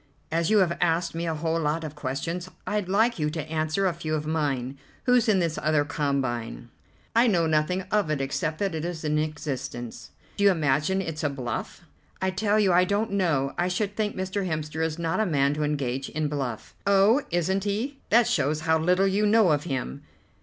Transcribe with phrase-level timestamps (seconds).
[0.31, 3.85] "As you have asked me a whole lot of questions, I'd like you to answer
[3.85, 4.79] a few of mine.
[5.03, 6.69] Who's in this other combine?"
[7.15, 11.23] "I know nothing of it, except that it is in existence." "Do you imagine it's
[11.23, 11.83] a bluff?"
[12.19, 13.53] "I tell you I don't know.
[13.59, 14.47] I should think Mr.
[14.47, 17.99] Hemster is not a man to engage in bluff." "Oh, isn't he?
[18.09, 20.01] That shows how little you know of him.